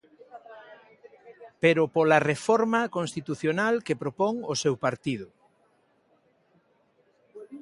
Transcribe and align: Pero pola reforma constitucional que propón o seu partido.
Pero 1.63 1.83
pola 1.95 2.19
reforma 2.31 2.81
constitucional 2.97 3.73
que 3.85 3.99
propón 4.03 4.35
o 4.51 4.53
seu 4.63 4.75
partido. 4.85 5.27